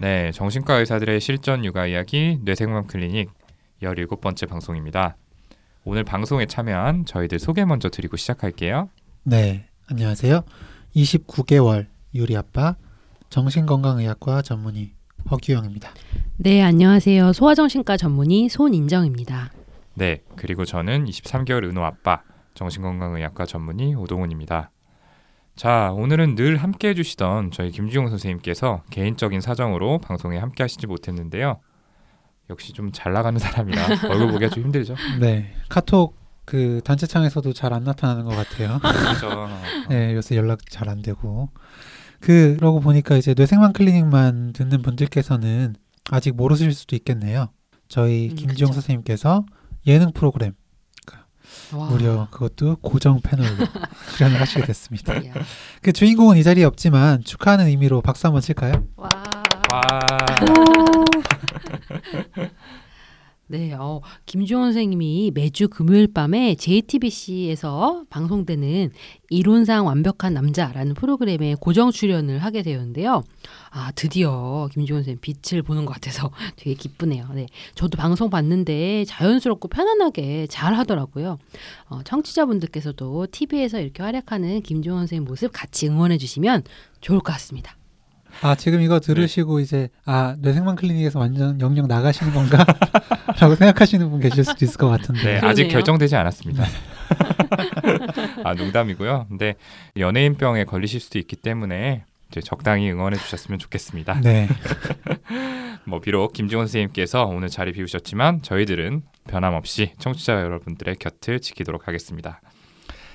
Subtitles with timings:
[0.00, 3.30] 네, 정신과 의사들의 실전 육아 이야기 뇌생맘 클리닉
[3.82, 5.16] 17번째 방송입니다.
[5.84, 8.88] 오늘 방송에 참여한 저희들 소개 먼저 드리고 시작할게요.
[9.22, 10.42] 네, 안녕하세요.
[10.96, 12.76] 29개월 유리 아빠
[13.30, 14.92] 정신건강의학과 전문의
[15.30, 15.90] 허규영입니다.
[16.36, 17.32] 네, 안녕하세요.
[17.32, 19.52] 소아정신과 전문의 손인정입니다.
[19.94, 22.22] 네, 그리고 저는 23개월 은호 아빠
[22.54, 24.70] 정신건강의학과 전문의 오동훈입니다.
[25.56, 31.60] 자, 오늘은 늘 함께 해주시던 저희 김주용 선생님께서 개인적인 사정으로 방송에 함께 하시지 못했는데요.
[32.50, 34.96] 역시 좀 잘 나가는 사람이라 얼굴 보기가 좀 힘들죠.
[35.20, 38.78] 네, 카톡 그 단체창에서도 잘 안 나타나는 것 같아요.
[38.82, 39.48] 그렇죠.
[39.88, 41.48] 네, 요새 연락 잘 안 되고.
[42.20, 45.74] 그러고 보니까 이제 뇌생맘 클리닉만 듣는 분들께서는
[46.10, 47.48] 아직 모르실 수도 있겠네요.
[47.88, 48.80] 저희 음, 김지용 그쵸.
[48.80, 49.44] 선생님께서
[49.86, 50.52] 예능 프로그램
[51.72, 51.86] 와.
[51.88, 53.66] 무려 그것도 고정 패널로
[54.16, 55.14] 출연을 하시게 됐습니다.
[55.16, 55.32] 이야.
[55.82, 58.84] 그 주인공은 이 자리에 없지만 축하하는 의미로 박수 한번 칠까요?
[58.96, 59.08] 와.
[59.72, 59.80] 와,
[63.46, 68.90] 네, 어, 김주원 선생님이 매주 금요일 밤에 JTBC에서 방송되는
[69.28, 73.22] 이론상 완벽한 남자라는 프로그램에 고정 출연을 하게 되었는데요.
[73.70, 77.28] 아, 드디어 김주원 선생님 빛을 보는 것 같아서 되게 기쁘네요.
[77.34, 81.38] 네, 저도 방송 봤는데 자연스럽고 편안하게 잘 하더라고요.
[81.90, 86.62] 어, 청취자분들께서도 TV에서 이렇게 활약하는 김주원 선생님 모습 같이 응원해 주시면
[87.02, 87.76] 좋을 것 같습니다.
[88.42, 92.64] 아 지금 이거 들으시고 이제 아 뇌생맘 클리닉에서 완전 영영 나가시는 건가?
[93.40, 95.40] 라고 생각하시는 분 계실 수도 있을 것 같은데.
[95.40, 95.46] 네.
[95.46, 96.64] 아직 결정되지 않았습니다.
[98.44, 99.26] 아, 농담이고요.
[99.28, 99.54] 근데
[99.96, 104.20] 연예인병에 걸리실 수도 있기 때문에 이제 적당히 응원해 주셨으면 좋겠습니다.
[104.20, 104.48] 네.
[105.86, 112.40] 뭐 비록 김지원 선생님께서 오늘 자리 비우셨지만 저희들은 변함없이 청취자 여러분들의 곁을 지키도록 하겠습니다.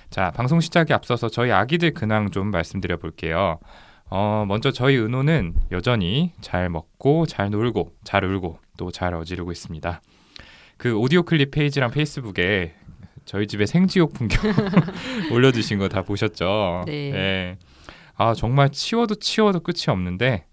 [0.09, 3.59] 자, 방송 시작에 앞서서 저희 아기들 근황 좀 말씀드려 볼게요.
[4.09, 10.01] 어, 먼저 저희 은호는 여전히 잘 먹고 잘 놀고 잘 울고 또 잘 어지르고 있습니다.
[10.77, 12.73] 그 오디오 클립 페이지랑 페이스북에
[13.25, 14.41] 저희 집의 생지옥 풍경
[15.31, 16.83] 올려주신 거 다 보셨죠?
[16.87, 17.13] 네.
[17.13, 17.57] 예.
[18.15, 20.45] 아 정말 치워도 치워도 끝이 없는데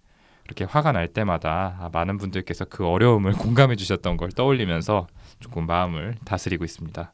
[0.44, 5.06] 이렇게 화가 날 때마다 아, 많은 분들께서 그 어려움을 공감해 주셨던 걸 떠올리면서
[5.40, 7.12] 조금 마음을 다스리고 있습니다.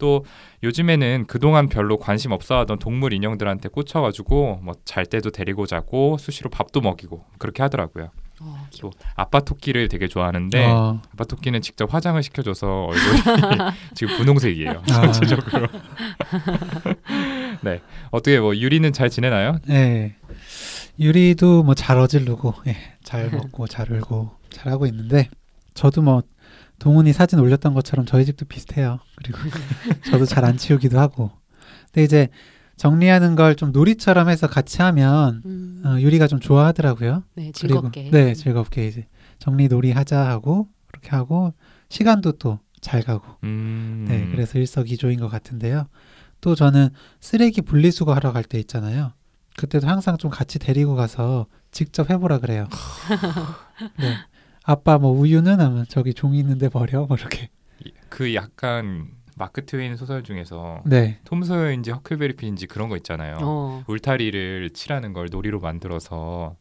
[0.00, 0.24] 또
[0.64, 6.80] 요즘에는 그동안 별로 관심 없어하던 동물 인형들한테 꽂혀가지고 뭐 잘 때도 데리고 자고 수시로 밥도
[6.80, 8.10] 먹이고 그렇게 하더라고요.
[8.42, 13.22] 어, 또 아빠 토끼를 되게 좋아하는데 어, 아빠 토끼는 직접 화장을 시켜줘서 얼굴이
[13.94, 14.82] 지금 분홍색이에요.
[14.90, 15.12] 아.
[15.12, 15.68] 전체적으로.
[17.62, 19.58] 네 어떻게 뭐 유리는 잘 지내나요?
[19.66, 20.16] 네.
[20.98, 25.30] 유리도 뭐 잘 어지르고, 예, 잘 먹고, 잘 울고, 잘 하고 있는데,
[25.72, 26.22] 저도 뭐,
[26.80, 28.98] 동훈이 사진 올렸던 것처럼 저희 집도 비슷해요.
[29.16, 29.38] 그리고
[30.10, 31.30] 저도 잘 안 치우기도 하고.
[31.86, 32.28] 근데 이제
[32.76, 37.22] 정리하는 걸 좀 놀이처럼 해서 같이 하면, 음, 어, 유리가 좀 좋아하더라고요.
[37.34, 38.10] 네, 그리고- 즐겁게.
[38.10, 39.06] 네, 즐겁게 이제
[39.38, 41.52] 정리 놀이 하자 하고, 그렇게 하고,
[41.90, 43.26] 시간도 또 잘 가고.
[43.44, 45.86] 음, 네, 그래서 일석이조인 것 같은데요.
[46.40, 46.88] 또 저는
[47.20, 49.12] 쓰레기 분리수거 하러 갈 때 있잖아요.
[49.58, 52.66] 그때도 항상 좀 같이 데리고 가서 직접 해보라 그래요.
[53.98, 54.16] 네.
[54.70, 57.50] 아빠 뭐 우유는 하면 저기 종이 있는데 버려 뭐 이렇게.
[58.08, 59.08] 그 약간
[59.40, 61.18] 마크 트웨인 소설 중에서 네.
[61.24, 63.38] 톰 소여인지 허클베리 핀인지 그런 거 있잖아요.
[63.40, 63.82] 어.
[63.86, 66.56] 울타리를 칠하는 걸 놀이로 만들어서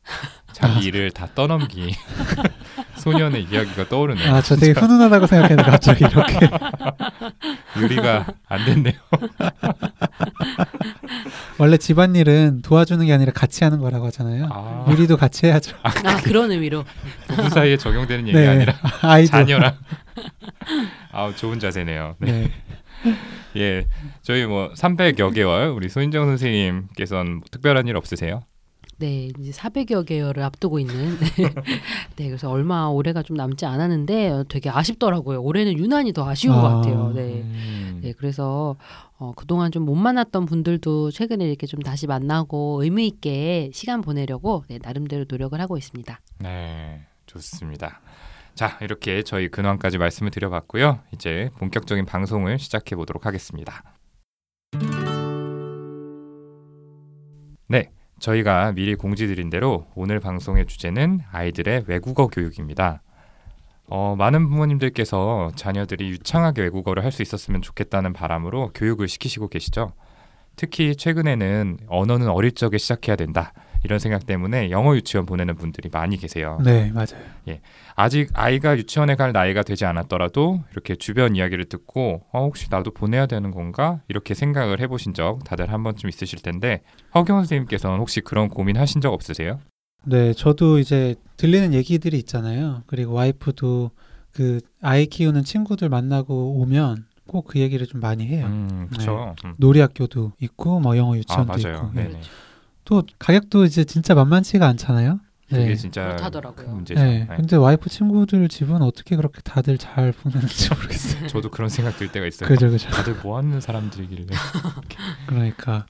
[0.53, 1.93] 자기 일을 다 떠넘기
[2.95, 4.33] 소년의 이야기가 떠오르네요.
[4.33, 6.39] 아, 저 되게 훈훈하다고 생각했는데 갑자기 이렇게.
[7.81, 8.93] 유리가 안 됐네요.
[11.57, 14.47] 원래 집안일은 도와주는 게 아니라 같이 하는 거라고 하잖아요.
[14.51, 15.75] 아, 유리도 같이 해야죠.
[15.83, 15.91] 아,
[16.23, 16.85] 그런 의미로.
[17.27, 18.47] 부부 사이에 적용되는 얘기 네.
[18.47, 19.31] 아니라 아이도.
[19.31, 19.75] 자녀랑.
[21.11, 22.15] 아, 좋은 자세네요.
[22.19, 22.31] 네.
[22.31, 22.51] 네.
[23.55, 23.85] 예,
[24.21, 28.41] 저희 뭐 300여 개월 우리 소인정 선생님께서는 뭐 특별한 일 없으세요?
[28.97, 31.17] 네, 이제 400여 개월을 앞두고 있는.
[32.17, 35.41] 네, 그래서 얼마 올해가 좀 남지 않았는데 어, 되게 아쉽더라고요.
[35.41, 36.75] 올해는 유난히 더 아쉬운 것 아.
[36.75, 37.13] 같아요.
[37.15, 37.41] 네.
[37.41, 38.75] 음, 네, 그래서
[39.17, 44.65] 어, 그동안 좀 못 만났던 분들도 최근에 이렇게 좀 다시 만나고 의미 있게 시간 보내려고
[44.67, 46.19] 네, 나름대로 노력을 하고 있습니다.
[46.39, 48.01] 네, 좋습니다.
[48.59, 50.99] 자, 이렇게 저희 근황까지 말씀을 드려봤고요.
[51.13, 53.95] 이제 본격적인 방송을 시작해 보도록 하겠습니다.
[58.19, 63.01] 저희가 미리 공지드린 대로 오늘 방송의 주제는 아이들의 외국어 교육입니다.
[63.85, 69.93] 어, 많은 부모님들께서 자녀들이 유창하게 외국어를 할 수 있었으면 좋겠다는 바람으로 교육을 시키시고 계시죠.
[70.57, 73.53] 특히 최근에는 언어는 어릴 적에 시작해야 된다.
[73.83, 76.59] 이런 생각 때문에 영어 유치원 보내는 분들이 많이 계세요.
[76.63, 77.23] 네, 맞아요.
[77.95, 83.25] 아직 아이가 유치원에 갈 나이가 되지 않았더라도 이렇게 주변 이야기를 듣고 어, 혹시 나도 보내야
[83.25, 86.81] 되는 건가 이렇게 생각을 해보신 적 다들 한 번쯤 있으실 텐데
[87.15, 89.59] 허경 선생님께서는 혹시 그런 고민 하신 적 없으세요?
[90.05, 92.83] 네, 저도 이제 들리는 얘기들이 있잖아요.
[92.87, 93.91] 그리고 와이프도
[94.31, 98.47] 그 아이 키우는 친구들 만나고 오면 꼭 그 얘기를 좀 많이 해요.
[98.47, 99.35] 음, 그렇죠.
[99.45, 99.53] 음.
[99.57, 101.75] 놀이학교도 있고 뭐 영어 아 유치원도 맞아요.
[101.75, 101.91] 있고.
[101.99, 102.03] 예.
[102.03, 102.21] 네네.
[102.89, 105.19] 또 가격도 이제 진짜 만만치가 않잖아요.
[105.47, 105.75] 그게 네.
[105.75, 106.65] 진짜 그렇다더라고요.
[106.65, 106.99] 큰 문제죠.
[106.99, 107.27] 네.
[107.29, 107.35] 네.
[107.35, 111.27] 근데 와이프 친구들 집은 어떻게 그렇게 다들 잘 보내는지 모르겠어요.
[111.27, 112.47] 저도 그런 생각 들 때가 있어요.
[112.49, 112.89] 그죠, 그죠.
[112.89, 114.25] 다들 뭐 하는 사람들이길래.
[115.27, 115.85] 그러니까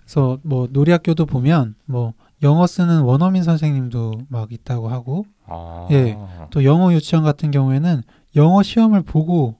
[0.00, 2.12] 그래서 뭐 놀이학교도 보면 뭐
[2.42, 6.18] 영어 쓰는 원어민 선생님도 막 있다고 하고 아, 예.
[6.50, 8.02] 또 영어 유치원 같은 경우에는
[8.36, 9.56] 영어 시험을 보고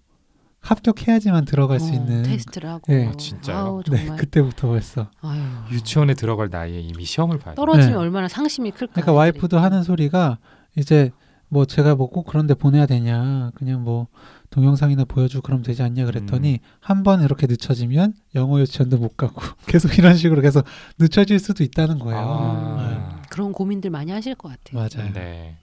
[0.62, 2.93] 합격해야지만 들어갈 수 어, 있는 테스트를 하고.
[2.94, 3.06] 예.
[3.06, 3.56] 아, 진짜요?
[3.56, 4.17] 아우, 네 정말.
[4.17, 5.41] 그때부터 벌써 아유.
[5.73, 7.56] 유치원에 들어갈 나이에 이미 시험을 봐야 돼.
[7.56, 7.97] 떨어지면 네.
[7.97, 8.93] 얼마나 상심이 클까.
[8.93, 10.38] 그러니까 와이프도 하는 소리가
[10.76, 11.11] 이제
[11.49, 14.06] 뭐 제가 뭐 꼭 그런데 보내야 되냐 그냥 뭐
[14.50, 16.59] 동영상이나 보여주고 그러면 되지 않냐 그랬더니 음.
[16.81, 20.65] 한번 이렇게 늦춰지면 영어 유치원도 못 가고 계속 이런 식으로 계속
[20.99, 22.19] 늦춰질 수도 있다는 거예요.
[22.25, 24.87] 아, 그런 고민들 많이 하실 것 같아요.
[24.97, 25.12] 맞아요.
[25.12, 25.56] 네.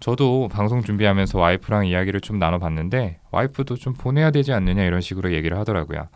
[0.00, 5.58] 저도 방송 준비하면서 와이프랑 이야기를 좀 나눠봤는데 와이프도 좀 보내야 되지 않느냐 이런 식으로 얘기를
[5.58, 6.08] 하더라고요.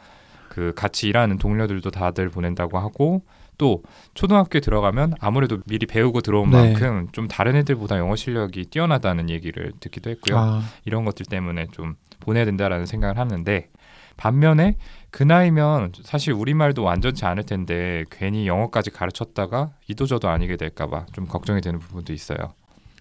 [0.48, 3.22] 그 같이 일하는 동료들도 다들 보낸다고 하고
[3.56, 3.82] 또
[4.14, 6.56] 초등학교에 들어가면 아무래도 미리 배우고 들어온 네.
[6.56, 10.38] 만큼 좀 다른 애들보다 영어 실력이 뛰어나다는 얘기를 듣기도 했고요.
[10.38, 13.68] 아, 이런 것들 때문에 좀 보내야 된다라는 생각을 하는데
[14.16, 14.76] 반면에
[15.10, 21.60] 그 나이면 사실 우리말도 완전치 않을 텐데 괜히 영어까지 가르쳤다가 이도저도 아니게 될까봐 좀 걱정이
[21.60, 22.54] 되는 부분도 있어요.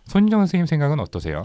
[0.10, 1.44] 손인정 선생님 생각은 어떠세요?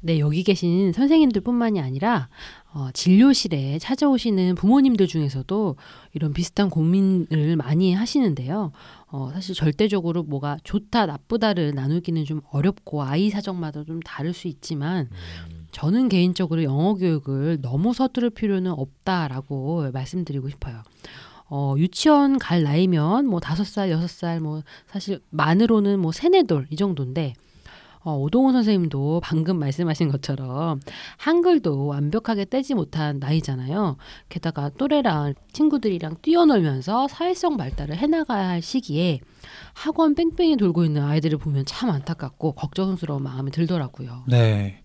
[0.00, 2.28] 네, 여기 계신 선생님들뿐만이 아니라
[2.74, 5.76] 어, 진료실에 찾아오시는 부모님들 중에서도
[6.12, 8.72] 이런 비슷한 고민을 많이 하시는데요.
[9.06, 15.08] 어, 사실 절대적으로 뭐가 좋다 나쁘다를 나누기는 좀 어렵고 아이 사정마다 좀 다를 수 있지만
[15.70, 20.82] 저는 개인적으로 영어 교육을 너무 서두를 필요는 없다라고 말씀드리고 싶어요.
[21.48, 26.66] 어, 유치원 갈 나이면 뭐 다섯 살, 여섯 살, 뭐 사실 만으로는 뭐 세네 돌
[26.70, 27.34] 이 정도인데
[28.06, 30.80] 어, 오동훈 선생님도 방금 말씀하신 것처럼
[31.16, 33.96] 한글도 완벽하게 떼지 못한 나이잖아요.
[34.28, 39.20] 게다가 또래랑 친구들이랑 뛰어놀면서 사회성 발달을 해나가야 할 시기에
[39.72, 44.24] 학원 뺑뺑이 돌고 있는 아이들을 보면 참 안타깝고 걱정스러운 마음이 들더라고요.
[44.28, 44.82] 네.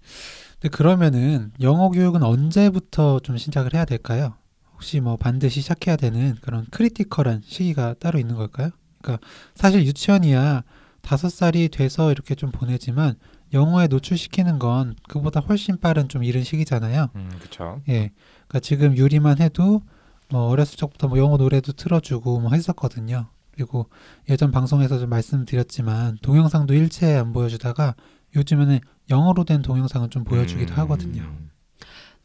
[0.62, 4.34] 근데 그러면은 영어 교육은 언제부터 좀 시작을 해야 될까요?
[4.80, 8.70] 혹시 뭐 반드시 시작해야 되는 그런 크리티컬한 시기가 따로 있는 걸까요?
[9.02, 10.64] 그러니까 사실 유치원이야
[11.02, 13.16] 다섯 살이 돼서 이렇게 좀 보내지만
[13.52, 17.10] 영어에 노출시키는 건 그보다 훨씬 빠른 좀 이른 시기잖아요.
[17.14, 17.82] 음, 그렇죠.
[17.90, 18.12] 예.
[18.48, 19.82] 그러니까 지금 유리만 해도
[20.30, 23.28] 뭐 어렸을 적부터 뭐 영어 노래도 틀어주고 뭐 했었거든요.
[23.52, 23.90] 그리고
[24.30, 27.96] 예전 방송에서 좀 말씀드렸지만 동영상도 일체 안 보여주다가
[28.34, 28.80] 요즘에는
[29.10, 31.36] 영어로 된 동영상은 좀 보여주기도 음, 하거든요.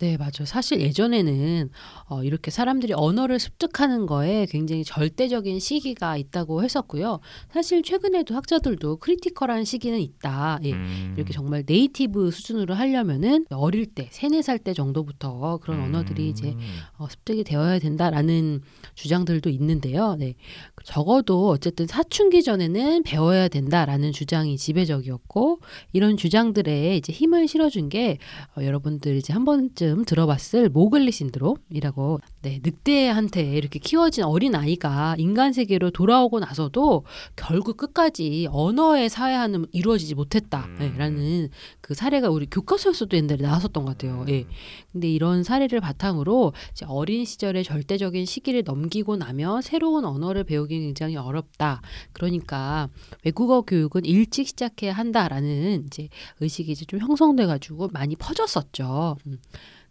[0.00, 0.44] 네, 맞아요.
[0.44, 1.70] 사실 예전에는
[2.08, 7.20] 어, 이렇게 사람들이 언어를 습득하는 거에 굉장히 절대적인 시기가 있다고 했었고요.
[7.52, 10.58] 사실 최근에도 학자들도 critical한 시기는 있다.
[10.64, 10.72] 예.
[10.72, 11.14] 음.
[11.16, 16.58] 이렇게 정말 native 수준으로 하려면은 어릴 때, 세네 살 때 정도부터 그런 언어들이 이제 음.
[16.98, 18.62] 어, 습득이 되어야 된다라는
[18.94, 20.16] 주장들도 있는데요.
[20.18, 20.34] 네.
[20.84, 25.60] 적어도 어쨌든 사춘기 전에는 배워야 된다라는 주장이 지배적이었고
[25.92, 28.18] 이런 주장들에 이제 힘을 실어준 게
[28.56, 35.52] 어, 여러분들 이제 한 번쯤 들어봤을 모글리 신드롬이라고 네, 늑대한테 이렇게 키워진 어린 아이가 인간
[35.52, 37.04] 세계로 돌아오고 나서도
[37.36, 41.50] 결국 끝까지 언어의 사회화는 이루어지지 못했다라는
[41.80, 44.24] 그 사례가 우리 교科書에서도 옛날에 나왔었던 것 같아요.
[44.28, 44.46] 예.
[44.92, 46.52] 근데 이런 사례를 바탕으로
[46.86, 51.82] 어린 시절의 절대적인 시기를 넘기고 나면 새로운 언어를 배우기 굉장히 어렵다.
[52.12, 52.88] 그러니까
[53.24, 56.08] 외국어 교육은 일찍 시작해야 한다라는 이제
[56.40, 59.16] 의식이 이제 좀 형성돼 가지고 많이 퍼졌었죠.
[59.26, 59.38] 음.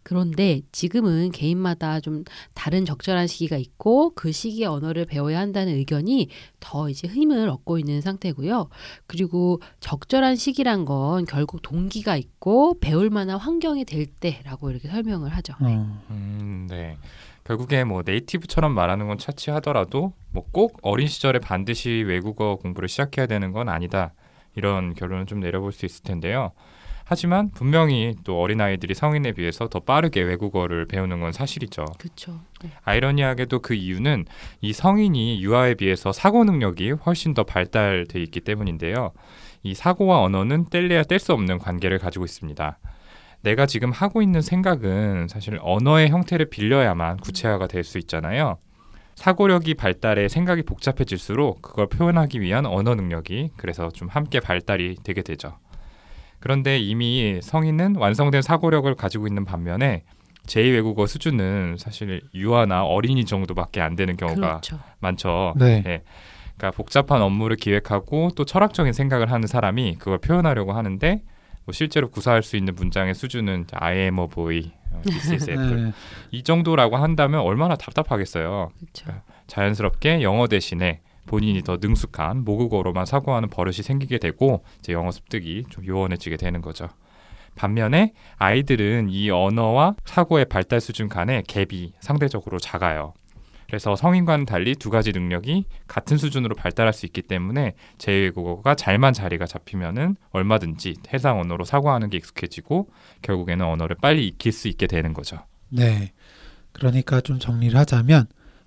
[0.04, 2.22] 그런데 지금은 개인마다 좀
[2.54, 6.28] 다른 적절한 시기가 있고 그 시기에 언어를 배워야 한다는 의견이
[6.60, 8.68] 더 이제 힘을 얻고 있는 상태고요.
[9.06, 15.54] 그리고 적절한 시기란 건 결국 동기가 있고 배울 만한 환경이 될 때라고 이렇게 설명을 하죠.
[15.60, 16.96] 어, 음, 네.
[17.44, 23.50] 결국에 뭐 네이티브처럼 말하는 건 차치하더라도 뭐 꼭 어린 시절에 반드시 외국어 공부를 시작해야 되는
[23.52, 24.12] 건 아니다.
[24.56, 26.52] 이런 결론을 좀 내려볼 수 있을 텐데요.
[27.04, 31.84] 하지만 분명히 또 어린아이들이 성인에 비해서 더 빠르게 외국어를 배우는 건 사실이죠.
[31.98, 32.40] 그렇죠.
[32.84, 34.24] 아이러니하게도 그 이유는
[34.62, 39.12] 이 성인이 유아에 비해서 사고 능력이 훨씬 더 발달돼 있기 때문인데요.
[39.62, 42.78] 이 사고와 언어는 뗄래야 뗄 수 없는 관계를 가지고 있습니다.
[43.42, 48.56] 내가 지금 하고 있는 생각은 사실 언어의 형태를 빌려야만 구체화가 될 수 있잖아요.
[49.14, 55.58] 사고력이 발달해 생각이 복잡해질수록 그걸 표현하기 위한 언어 능력이 그래서 좀 함께 발달이 되게 되죠.
[56.44, 60.04] 그런데 이미 성인은 완성된 사고력을 가지고 있는 반면에
[60.46, 64.78] 제2외국어 수준은 사실 유아나 어린이 정도밖에 안 되는 경우가 그렇죠.
[64.98, 65.54] 많죠.
[65.56, 65.82] 네.
[65.86, 66.02] 예.
[66.58, 71.22] 그러니까 복잡한 업무를 기획하고 또 철학적인 생각을 하는 사람이 그걸 표현하려고 하는데
[71.64, 75.82] 뭐 실제로 구사할 수 있는 문장의 수준은 I am a boy, 어, this is apple
[75.82, 75.92] 네.
[76.30, 78.68] 이 정도라고 한다면 얼마나 답답하겠어요.
[78.78, 79.22] 그렇죠.
[79.46, 85.86] 자연스럽게 영어 대신에 본인이 더 능숙한 모국어로만 사고하는 버릇이 생기게 되고 이제 영어 습득이 좀
[85.86, 86.88] 요원해지게 되는 거죠.
[87.54, 93.14] 반면에 아이들은 이 언어와 사고의 발달 수준 간의 갭이 상대적으로 작아요.
[93.66, 99.46] 그래서 성인과는 달리 두 가지 능력이 같은 수준으로 발달할 수 있기 때문에 제2외국어가 잘만 자리가
[99.46, 102.88] 잡히면은 얼마든지 해당 언어로 사고하는 게 익숙해지고
[103.22, 105.38] 결국에는 언어를 빨리 익힐 수 있게 되는 거죠.
[105.70, 106.12] 네.
[106.72, 108.26] 그러니까 좀 정리를 하자면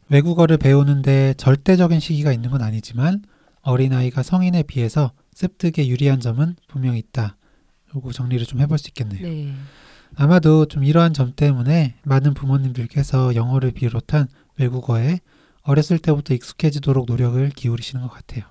[0.09, 3.23] 외국어를 배우는데 절대적인 시기가 있는 건 아니지만
[3.61, 7.37] 어린아이가 성인에 비해서 습득에 유리한 점은 분명히 있다.
[7.95, 9.21] 요거 정리를 좀 해볼 수 있겠네요.
[9.21, 9.53] 네.
[10.15, 15.19] 아마도 좀 이러한 점 때문에 많은 부모님들께서 영어를 비롯한 외국어에
[15.63, 18.45] 어렸을 때부터 익숙해지도록 노력을 기울이시는 것 같아요.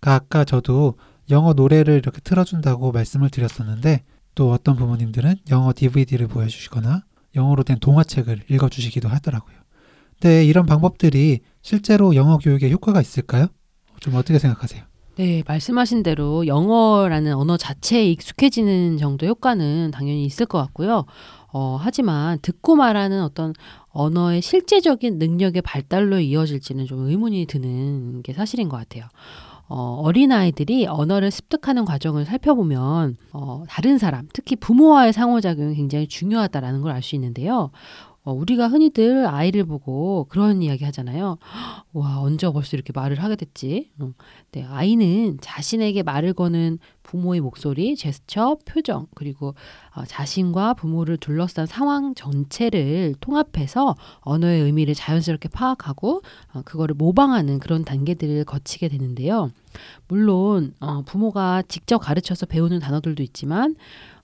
[0.00, 0.94] 그러니까 아까 저도
[1.30, 4.04] 영어 노래를 이렇게 틀어준다고 말씀을 드렸었는데
[4.34, 7.02] 또 어떤 부모님들은 영어 DVD를 보여주시거나
[7.34, 9.56] 영어로 된 동화책을 읽어주시기도 하더라고요.
[10.20, 13.46] 근데 이런 방법들이 실제로 영어 교육에 효과가 있을까요?
[14.00, 14.82] 좀 어떻게 생각하세요?
[15.16, 21.06] 네, 말씀하신 대로 영어라는 언어 자체에 익숙해지는 정도 효과는 당연히 있을 것 같고요.
[21.52, 23.52] 어, 하지만 듣고 말하는 어떤
[23.88, 29.04] 언어의 실제적인 능력의 발달로 이어질지는 좀 의문이 드는 게 사실인 것 같아요.
[29.70, 36.92] 어, 어린아이들이 언어를 습득하는 과정을 살펴보면 어, 다른 사람, 특히 부모와의 상호작용이 굉장히 중요하다라는 걸
[36.92, 37.70] 알 수 있는데요.
[38.28, 41.38] 어, 우리가 흔히들 아이를 보고 그런 이야기 하잖아요.
[41.94, 43.90] 와, 언제 벌써 이렇게 말을 하게 됐지?
[43.98, 44.12] 어,
[44.52, 49.54] 네, 아이는 자신에게 말을 거는 부모의 목소리, 제스처, 표정, 그리고
[49.96, 56.20] 어, 자신과 부모를 둘러싼 상황 전체를 통합해서 언어의 의미를 자연스럽게 파악하고
[56.52, 59.50] 어, 그거를 모방하는 그런 단계들을 거치게 되는데요.
[60.06, 63.74] 물론 어, 부모가 직접 가르쳐서 배우는 단어들도 있지만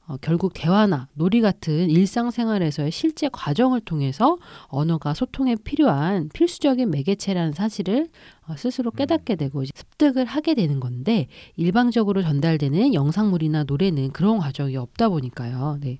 [0.07, 8.09] 어, 결국 대화나 놀이 같은 일상생활에서의 실제 과정을 통해서 언어가 소통에 필요한 필수적인 매개체라는 사실을
[8.47, 15.09] 어, 스스로 깨닫게 되고 습득을 하게 되는 건데 일방적으로 전달되는 영상물이나 노래는 그런 과정이 없다
[15.09, 15.79] 보니까요.
[15.81, 15.99] 네.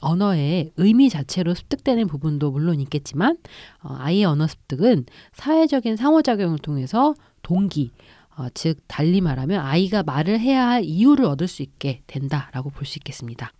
[0.00, 3.36] 언어의 의미 자체로 습득되는 부분도 물론 있겠지만
[3.82, 7.90] 어, 아이의 언어 습득은 사회적인 상호작용을 통해서 동기,
[8.36, 12.98] 어, 즉 달리 말하면 아이가 말을 해야 할 이유를 얻을 수 있게 된다라고 볼 수
[12.98, 13.52] 있겠습니다.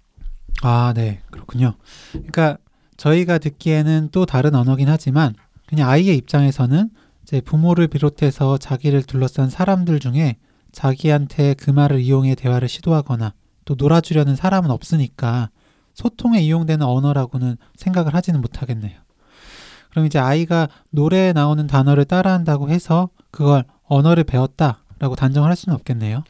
[0.63, 1.21] 아, 네.
[1.31, 1.75] 그렇군요.
[2.13, 2.57] 그러니까
[2.97, 5.35] 저희가 듣기에는 또 다른 언어긴 하지만
[5.67, 6.91] 그냥 아이의 입장에서는
[7.23, 10.37] 이제 부모를 비롯해서 자기를 둘러싼 사람들 중에
[10.73, 13.35] 자기한테 그 말을 이용해 대화를 시도하거나
[13.65, 15.51] 또 놀아주려는 사람은 없으니까
[15.95, 18.99] 소통에 이용되는 언어라고는 생각을 하지는 못하겠네요.
[19.91, 26.25] 그럼 이제 아이가 노래에 나오는 단어를 따라한다고 해서 그걸 언어를 배웠다라고 단정을 할 수는 없겠네요.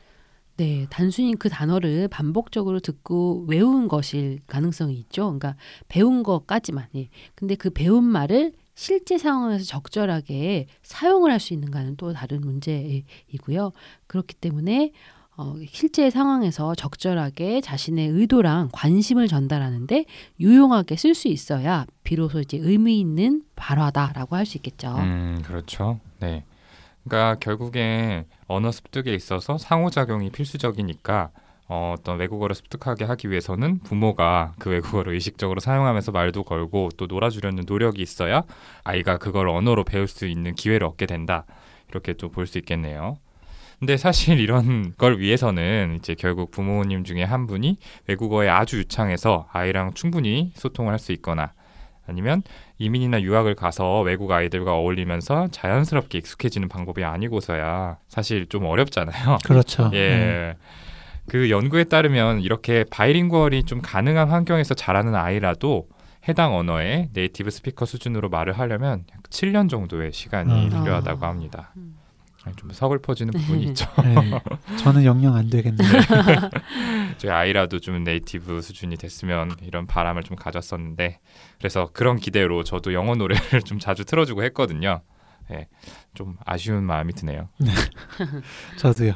[0.56, 5.22] 네, 단순히 그 단어를 반복적으로 듣고 외운 것일 가능성이 있죠.
[5.24, 5.56] 그러니까
[5.88, 6.86] 배운 것까지만.
[6.96, 7.08] 예.
[7.34, 13.72] 근데 그 배운 말을 실제 상황에서 적절하게 사용을 할 수 있는가는 또 다른 문제이고요.
[14.06, 14.92] 그렇기 때문에
[15.40, 20.04] 어, 실제 상황에서 적절하게 자신의 의도랑 관심을 전달하는데
[20.38, 24.94] 유용하게 쓸 수 있어야 비로소 이제 의미 있는 발화다라고 할 수 있겠죠.
[24.98, 25.98] 음, 그렇죠.
[26.18, 26.44] 네.
[27.04, 31.30] 그러니까 결국에 언어 습득에 있어서 상호작용이 필수적이니까
[31.68, 37.62] 어, 어떤 외국어를 습득하게 하기 위해서는 부모가 그 외국어를 의식적으로 사용하면서 말도 걸고 또 놀아주려는
[37.66, 38.42] 노력이 있어야
[38.84, 41.46] 아이가 그걸 언어로 배울 수 있는 기회를 얻게 된다.
[41.88, 43.16] 이렇게 또 볼 수 있겠네요.
[43.80, 49.94] 근데 사실 이런 걸 위해서는 이제 결국 부모님 중에 한 분이 외국어에 아주 유창해서 아이랑
[49.94, 51.52] 충분히 소통을 할 수 있거나
[52.06, 52.42] 아니면
[52.78, 59.38] 이민이나 유학을 가서 외국 아이들과 어울리면서 자연스럽게 익숙해지는 방법이 아니고서야 사실 좀 어렵잖아요.
[59.44, 59.90] 그렇죠.
[59.94, 60.08] 예.
[60.08, 60.56] 네.
[61.28, 65.88] 그 연구에 따르면 이렇게 바이링구얼이 좀 가능한 환경에서 자라는 아이라도
[66.28, 70.68] 해당 언어의 네이티브 스피커 수준으로 말을 하려면 약 7년 정도의 시간이 음.
[70.68, 71.28] 필요하다고 아.
[71.28, 71.70] 합니다.
[71.76, 71.99] 음.
[72.44, 73.86] 아니, 좀 서글퍼지는 부분이 있죠.
[74.02, 74.40] 네.
[74.78, 75.88] 저는 영영 안 되겠네요.
[77.18, 81.20] 저희 아이라도 좀 네이티브 수준이 됐으면 이런 바람을 좀 가졌었는데
[81.58, 85.02] 그래서 그런 기대로 저도 영어 노래를 좀 자주 틀어주고 했거든요.
[85.52, 85.66] 예,
[86.14, 87.48] 좀 아쉬운 마음이 드네요.
[88.78, 89.14] 저도요.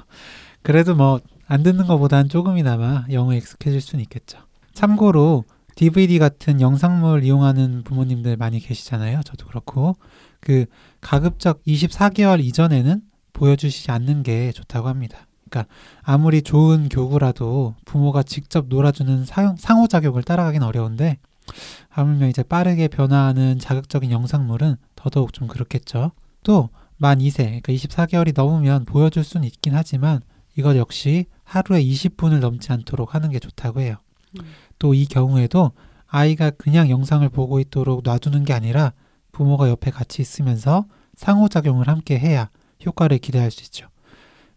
[0.63, 4.39] 그래도 뭐 안 듣는 것보단 조금이나마 영어 익숙해질 수는 있겠죠.
[4.73, 5.45] 참고로
[5.77, 9.21] DVD 같은 영상물 이용하는 부모님들 많이 계시잖아요.
[9.25, 9.97] 저도 그렇고
[10.41, 10.67] 그
[11.01, 13.03] 가급적 24개월 이전에는
[13.35, 15.27] 보여주시지 않는 게 좋다고 합니다.
[15.51, 15.73] 그러니까
[16.03, 19.27] 아무리 좋은 교구라도 부모가 직접 놀아주는
[19.59, 21.19] 상호작용을 따라가긴 어려운데
[21.91, 26.13] 하물며 이제 빠르게 변화하는 자극적인 영상물은 더더욱 좀 그렇겠죠.
[26.43, 30.21] 또 만 2세, 그러니까 24개월이 넘으면 보여줄 수는 있긴 하지만
[30.57, 33.97] 이것 역시 하루에 20분을 넘지 않도록 하는 게 좋다고 해요.
[34.39, 34.45] 음.
[34.79, 35.73] 또이 경우에도
[36.07, 38.93] 아이가 그냥 영상을 보고 있도록 놔두는 게 아니라
[39.33, 40.87] 부모가 옆에 같이 있으면서
[41.17, 42.51] 상호작용을 함께 해야
[42.87, 43.89] 효과를 기대할 수 있죠.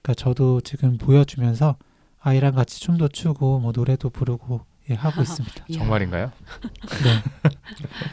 [0.01, 1.75] 그러니까 저도 지금 보여주면서
[2.19, 5.65] 아이랑 같이 춤도 추고 뭐 노래도 부르고 예, 하고 있습니다.
[5.73, 6.31] 정말인가요?
[7.03, 7.51] 네.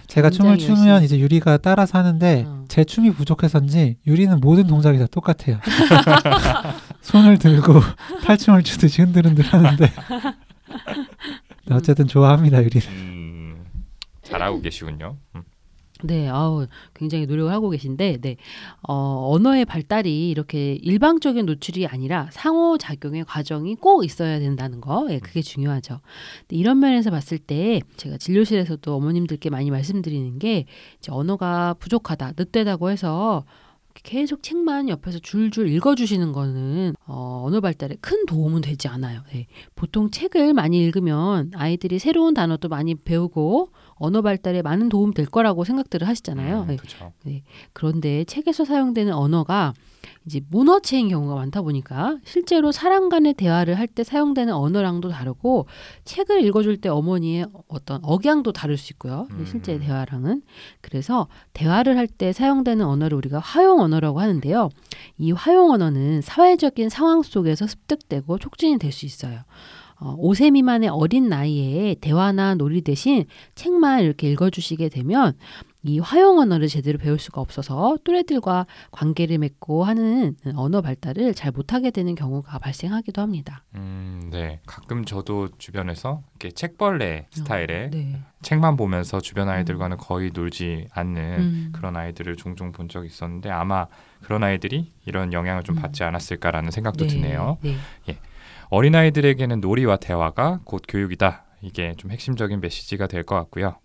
[0.09, 1.05] 제가 춤을 추면 열심히.
[1.05, 2.65] 이제 유리가 따라서 하는데 어.
[2.69, 5.61] 제 춤이 부족해서인지 유리는 모든 동작이 다 똑같아요.
[7.03, 7.75] 손을 들고
[8.25, 9.87] 탈춤을 추듯이 흔들흔들 하는데
[11.67, 12.87] 네, 어쨌든 좋아합니다 유리는.
[12.89, 13.65] 음,
[14.23, 15.17] 잘하고 계시군요.
[15.37, 15.43] 음.
[16.07, 18.37] 네, 아우 굉장히 노력을 하고 계신데, 네,
[18.83, 25.19] 어, 언어의 발달이 이렇게 일방적인 노출이 아니라 상호 작용의 과정이 꼭 있어야 된다는 거, 예,
[25.19, 26.01] 그게 중요하죠.
[26.41, 30.67] 근데 이런 면에서 봤을 때 제가 진료실에서도 어머님들께 많이 말씀드리는 게
[30.99, 33.45] 이제 언어가 부족하다, 늦되다고 해서
[34.03, 39.23] 계속 책만 옆에서 줄줄 읽어주시는 거는 어, 언어 발달에 큰 도움은 되지 않아요.
[39.35, 39.47] 예.
[39.77, 43.71] 보통 책을 많이 읽으면 아이들이 새로운 단어도 많이 배우고
[44.05, 46.63] 언어 발달에 많은 도움 될 거라고 생각들을 하시잖아요.
[46.69, 46.77] 음, 예.
[46.77, 47.13] 그렇죠.
[47.73, 49.73] 그런데 책에서 사용되는 언어가
[50.27, 55.67] 이제 문어체인 경우가 많다 보니까 실제로 사람 간의 대화를 할 때 사용되는 언어랑도 다르고
[56.05, 59.29] 책을 읽어줄 때 어머니의 어떤 억양도 다를 수 있고요.
[59.31, 59.45] 음.
[59.47, 60.43] 실제 대화랑은
[60.81, 64.69] 그래서 대화를 할 때 사용되는 언어를 우리가 화용 언어라고 하는데요.
[65.19, 69.41] 이 화용 언어는 사회적인 상황 속에서 습득되고 촉진이 될 수 있어요.
[69.97, 75.35] 어, 5세 미만의 어린 나이에 대화나 놀이 대신 책만 이렇게 읽어주시게 되면
[75.87, 81.91] 이 화용 언어를 제대로 배울 수가 없어서 또래들과 관계를 맺고 하는 언어 발달을 잘 못하게
[81.91, 83.65] 되는 경우가 발생하기도 합니다.
[83.75, 84.61] 음, 네.
[84.67, 88.23] 가끔 저도 주변에서 이렇게 책벌레 스타일의 네.
[88.41, 91.73] 책만 보면서 주변 아이들과는 거의 놀지 않는 음.
[91.75, 93.87] 그런 아이들을 종종 본 적이 있었는데 아마
[94.23, 95.83] 그런 아이들이 이런 영향을 좀 음.
[95.83, 97.59] 받지 않았을까라는 생각도 네, 드네요.
[97.61, 97.77] 네.
[98.75, 101.45] 어린아이들에게는 놀이와 대화가 곧 교육이다.
[101.63, 103.77] 이게 좀 핵심적인 메시지가 될 것 같고요.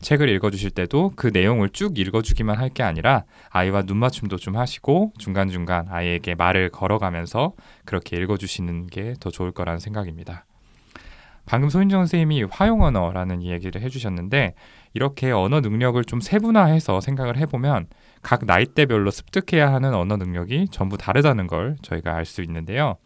[0.00, 5.86] 책을 읽어주실 때도 그 내용을 쭉 읽어주기만 할 게 아니라 아이와 눈맞춤도 좀 하시고 중간중간
[5.88, 7.54] 아이에게 말을 걸어가면서
[7.86, 10.44] 그렇게 읽어주시는 게 더 좋을 거라는 생각입니다.
[11.46, 14.54] 방금 소인정 선생님이 화용 언어라는 이야기를 해주셨는데
[14.92, 17.86] 이렇게 언어 능력을 좀 세분화해서 생각을 해보면
[18.20, 22.98] 각 나이대별로 습득해야 하는 언어 능력이 전부 다르다는 걸 저희가 알 수 있는데요.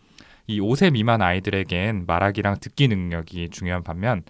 [0.49, 4.23] 이 5세 미만 아이들에겐 말하기랑 듣기 능력이 중요한 반면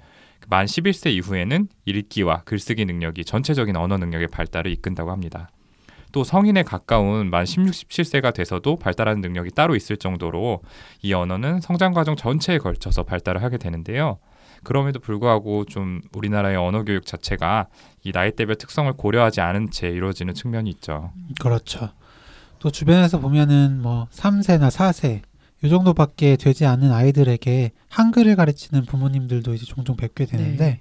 [0.49, 5.49] 만 11세 이후에는 읽기와 글쓰기 능력이 전체적인 언어 능력의 발달을 이끈다고 합니다.
[6.11, 10.63] 또 성인에 가까운 만 16, 17세가 돼서도 발달하는 능력이 따로 있을 정도로
[11.03, 14.19] 이 언어는 성장 과정 전체에 걸쳐서 발달을 하게 되는데요.
[14.65, 17.69] 그럼에도 불구하고 좀 우리나라의 언어 교육 자체가
[18.03, 21.13] 이 나이대별 특성을 고려하지 않은 채 이루어지는 측면이 있죠.
[21.41, 21.91] 그렇죠.
[22.59, 25.28] 또 주변에서 보면은 뭐 3세나 4세
[25.63, 30.81] 이 정도밖에 되지 않는 아이들에게 한글을 가르치는 부모님들도 이제 종종 뵙게 되는데 네.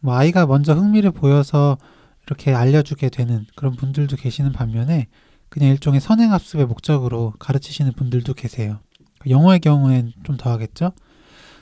[0.00, 1.78] 뭐 아이가 먼저 흥미를 보여서
[2.26, 5.06] 이렇게 알려주게 되는 그런 분들도 계시는 반면에
[5.48, 8.80] 그냥 일종의 선행 학습의 목적으로 가르치시는 분들도 계세요.
[9.28, 10.92] 영어의 경우엔 좀 더하겠죠.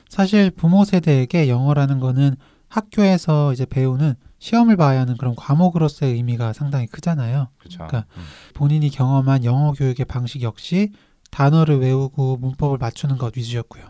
[0.09, 2.35] 사실 부모 세대에게 영어라는 거는
[2.67, 7.47] 학교에서 이제 배우는 시험을 봐야 하는 그런 과목으로서의 의미가 상당히 크잖아요.
[7.57, 7.77] 그렇죠.
[7.87, 8.05] 그러니까
[8.53, 10.91] 본인이 경험한 영어 교육의 방식 역시
[11.35, 13.83] 단어를 외우고 문법을 맞추는 것 위주였고요.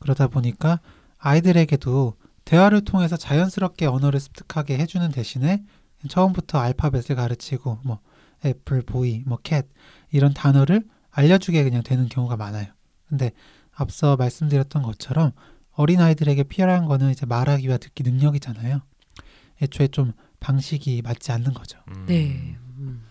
[0.00, 0.80] 그러다 보니까
[1.16, 2.12] 아이들에게도
[2.44, 5.64] 대화를 통해서 자연스럽게 언어를 습득하게 해주는 대신에
[6.08, 8.00] 처음부터 알파벳을 가르치고 뭐
[8.44, 9.66] 애플, 보이, 뭐 캣
[10.10, 12.66] 이런 단어를 알려주게 그냥 되는 경우가 많아요.
[13.08, 13.32] 근데
[13.72, 15.32] 앞서 말씀드렸던 것처럼
[15.72, 18.82] 어린 아이들에게 필요한 거는 이제 말하기와 듣기 능력이잖아요.
[19.62, 21.78] 애초에 좀 방식이 맞지 않는 거죠.
[21.88, 22.58] 음, 네.
[22.76, 23.07] 음.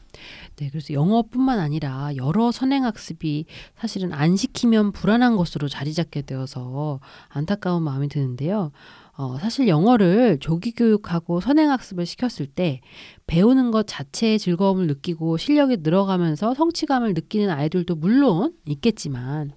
[0.58, 3.46] 네, 그래서 영어뿐만 아니라 여러 선행학습이
[3.78, 7.00] 사실은 안 시키면 불안한 것으로 자리 잡게 되어서
[7.30, 8.72] 안타까운 마음이 드는데요.
[9.18, 12.82] 어, 사실 영어를 조기 교육하고 선행학습을 시켰을 때
[13.28, 19.52] 배우는 것 자체의 즐거움을 느끼고 실력이 늘어가면서 성취감을 느끼는 아이들도 물론 있겠지만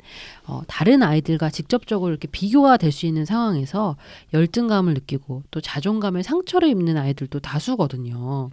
[0.47, 3.97] 어, 다른 아이들과 직접적으로 이렇게 비교가 될 수 있는 상황에서
[4.35, 8.51] 열등감을 느끼고 또 자존감에 상처를 입는 아이들도 다수거든요.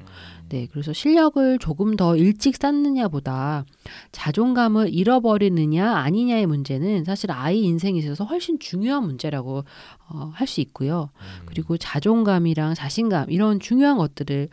[0.49, 3.65] 네, 그래서 실력을 조금 더 일찍 쌓느냐보다
[4.11, 9.63] 자존감을 잃어버리느냐 아니냐의 문제는 사실 아이 인생에 있어서 훨씬 중요한 문제라고
[10.09, 11.09] 어, 할 수 있고요.
[11.47, 14.47] 그리고 자존감이랑 자신감 이런 중요한 것들을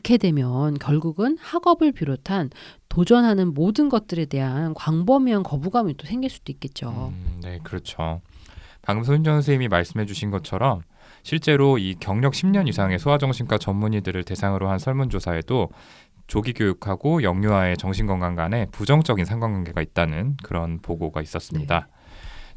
[0.00, 2.48] 잃게 되면 결국은 학업을 비롯한
[2.88, 7.12] 도전하는 모든 것들에 대한 광범위한 거부감이 또 생길 수도 있겠죠.
[7.12, 8.22] 음, 네, 그렇죠.
[8.80, 10.80] 방금 손정 선생님이 말씀해 주신 것처럼
[11.22, 15.68] 실제로 이 경력 10년 이상의 소아정신과 전문의들을 대상으로 한 설문조사에도
[16.26, 21.88] 조기 교육하고 영유아의 정신건강 간에 부정적인 상관관계가 있다는 그런 보고가 있었습니다.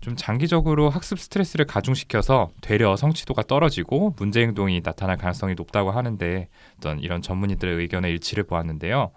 [0.04, 7.00] 좀 장기적으로 학습 스트레스를 가중시켜서 되려 성취도가 떨어지고 문제 행동이 나타날 가능성이 높다고 하는데 어떤
[7.00, 9.12] 이런 전문의들의 의견의 일치를 보았는데요.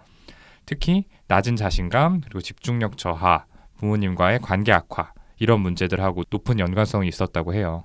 [0.65, 3.47] 특히 낮은 자신감 그리고 집중력 저하,
[3.79, 7.85] 부모님과의 관계 악화 이런 문제들하고 높은 연관성이 있었다고 해요.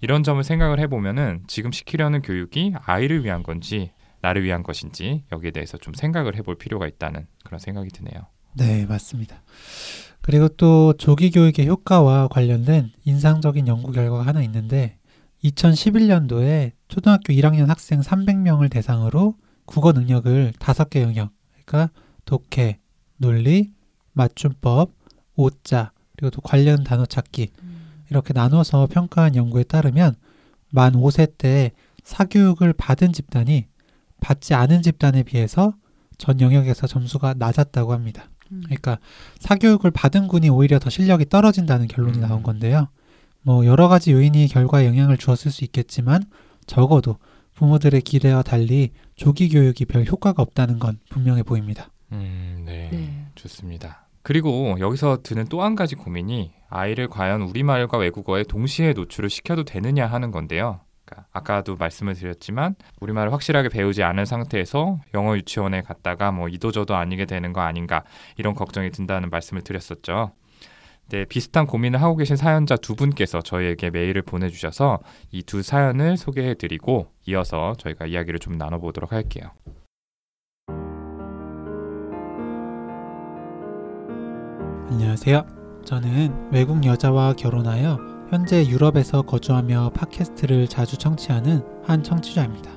[0.00, 5.76] 이런 점을 생각을 해보면은 지금 시키려는 교육이 아이를 위한 건지 나를 위한 것인지 여기에 대해서
[5.76, 8.28] 좀 생각을 해볼 필요가 있다는 그런 생각이 드네요.
[8.54, 9.42] 네, 맞습니다.
[10.20, 14.98] 그리고 또 조기 교육의 효과와 관련된 인상적인 연구 결과가 하나 있는데
[15.44, 21.30] 2011년도에 초등학교 1학년 학생 300명을 대상으로 국어 능력을 5개 영역,
[21.64, 21.92] 그러니까
[22.24, 22.78] 독해,
[23.16, 23.72] 논리,
[24.12, 24.92] 맞춤법,
[25.36, 27.50] 오자, 그리고 또 관련 단어 찾기
[28.10, 30.16] 이렇게 나눠서 평가한 연구에 따르면
[30.70, 33.66] 만 5세 때 사교육을 받은 집단이
[34.20, 35.74] 받지 않은 집단에 비해서
[36.16, 38.28] 전 영역에서 점수가 낮았다고 합니다.
[38.52, 38.62] 음.
[38.64, 38.98] 그러니까
[39.40, 42.22] 사교육을 받은 군이 오히려 더 실력이 떨어진다는 결론이 음.
[42.22, 42.88] 나온 건데요.
[43.42, 46.22] 뭐 여러 가지 요인이 결과에 영향을 주었을 수 있겠지만
[46.66, 47.16] 적어도
[47.54, 51.90] 부모들의 기대와 달리 조기 교육이 별 효과가 없다는 건 분명해 보입니다.
[52.12, 52.88] 음, 네.
[52.92, 53.26] 네.
[53.34, 54.06] 좋습니다.
[54.22, 60.06] 그리고 여기서 드는 또 한 가지 고민이 아이를 과연 우리말과 외국어에 동시에 노출을 시켜도 되느냐
[60.06, 60.80] 하는 건데요.
[61.08, 67.24] 그러니까 아까도 말씀을 드렸지만 우리말을 확실하게 배우지 않은 상태에서 영어 유치원에 갔다가 뭐 이도저도 아니게
[67.24, 68.04] 되는 거 아닌가
[68.36, 70.32] 이런 걱정이 든다는 말씀을 드렸었죠.
[71.08, 75.00] 네, 비슷한 고민을 하고 계신 사연자 두 분께서 저희에게 메일을 보내주셔서
[75.32, 79.50] 이 두 사연을 소개해드리고 이어서 저희가 이야기를 좀 나눠보도록 할게요.
[84.90, 85.46] 안녕하세요.
[85.84, 92.70] 저는 외국 여자와 결혼하여 현재 유럽에서 거주하며 팟캐스트를 자주 청취하는 한 청취자입니다.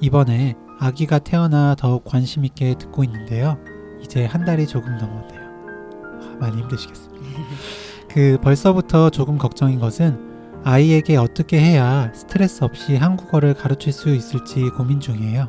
[0.00, 3.58] 이번에 아기가 태어나 더욱 관심 있게 듣고 있는데요.
[4.02, 5.40] 이제 한 달이 조금 넘었네요.
[5.40, 7.26] 아, 많이 힘드시겠습니다.
[8.08, 15.00] 그 벌써부터 조금 걱정인 것은 아이에게 어떻게 해야 스트레스 없이 한국어를 가르칠 수 있을지 고민
[15.00, 15.48] 중이에요.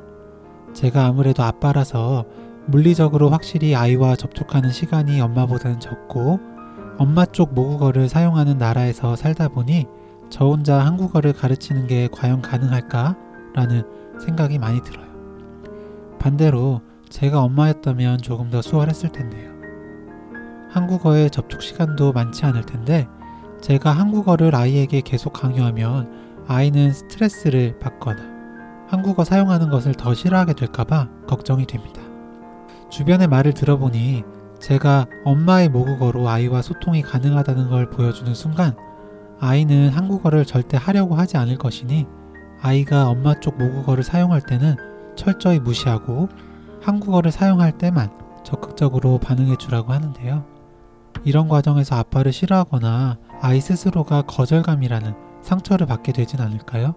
[0.73, 2.25] 제가 아무래도 아빠라서
[2.65, 6.56] 물리적으로 확실히 아이와 접촉하는 시간이 엄마보다는 적고
[6.97, 9.85] 엄마 쪽 모국어를 사용하는 나라에서 살다 보니
[10.29, 13.15] 저 혼자 한국어를 가르치는 게 과연 가능할까
[13.53, 13.83] 라는
[14.19, 15.07] 생각이 많이 들어요.
[16.19, 19.51] 반대로 제가 엄마였다면 조금 더 수월했을 텐데요.
[20.71, 23.07] 한국어에 접촉 시간도 많지 않을 텐데
[23.61, 28.21] 제가 한국어를 아이에게 계속 강요하면 아이는 스트레스를 받거나
[28.87, 32.01] 한국어 사용하는 것을 더 싫어하게 될까봐 걱정이 됩니다.
[32.89, 34.23] 주변의 말을 들어보니
[34.59, 38.75] 제가 엄마의 모국어로 아이와 소통이 가능하다는 걸 보여주는 순간
[39.39, 42.07] 아이는 한국어를 절대 하려고 하지 않을 것이니
[42.61, 44.75] 아이가 엄마 쪽 모국어를 사용할 때는
[45.15, 46.27] 철저히 무시하고
[46.81, 48.09] 한국어를 사용할 때만
[48.43, 50.45] 적극적으로 반응해 주라고 하는데요.
[51.23, 56.95] 이런 과정에서 아빠를 싫어하거나 아이 스스로가 거절감이라는 상처를 받게 되진 않을까요?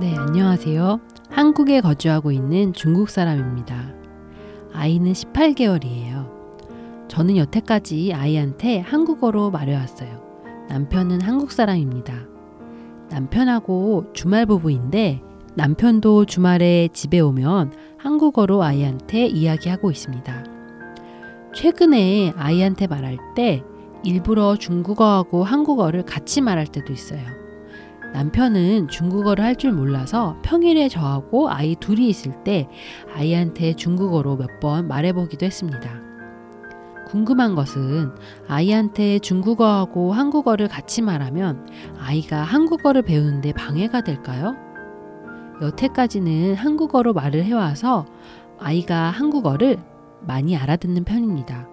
[0.00, 1.00] 네, 안녕하세요.
[1.28, 3.92] 한국에 거주하고 있는 중국 사람입니다.
[4.72, 7.08] 아이는 18개월이에요.
[7.08, 10.22] 저는 여태까지 아이한테 한국어로 말해왔어요.
[10.68, 12.14] 남편은 한국 사람입니다.
[13.10, 15.20] 남편하고 주말 부부인데
[15.56, 20.44] 남편도 주말에 집에 오면 한국어로 아이한테 이야기하고 있습니다.
[21.52, 23.64] 최근에 아이한테 말할 때
[24.04, 27.37] 일부러 중국어하고 한국어를 같이 말할 때도 있어요.
[28.12, 32.68] 남편은 중국어를 할 줄 몰라서 평일에 저하고 아이 둘이 있을 때
[33.14, 36.00] 아이한테 중국어로 몇 번 말해보기도 했습니다.
[37.08, 38.12] 궁금한 것은
[38.48, 41.66] 아이한테 중국어하고 한국어를 같이 말하면
[41.98, 44.54] 아이가 한국어를 배우는데 방해가 될까요?
[45.62, 48.04] 여태까지는 한국어로 말을 해와서
[48.58, 49.78] 아이가 한국어를
[50.20, 51.68] 많이 알아듣는 편입니다.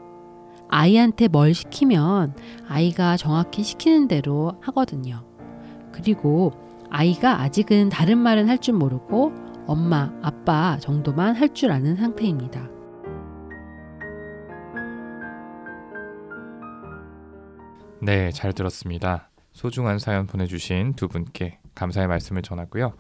[0.69, 2.33] 아이한테 뭘 시키면
[2.67, 5.23] 아이가 정확히 시키는 대로 하거든요.
[5.95, 6.51] 그리고
[6.89, 9.31] 아이가 아직은 다른 말은 할 줄 모르고
[9.67, 12.69] 엄마, 아빠 정도만 할 줄 아는 상태입니다.
[18.01, 19.29] 네, 잘 들었습니다.
[19.53, 22.93] 소중한 사연 보내주신 두 분께 감사의 말씀을 전하고요.